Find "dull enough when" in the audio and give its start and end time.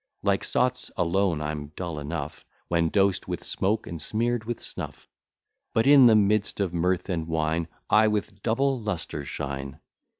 1.75-2.89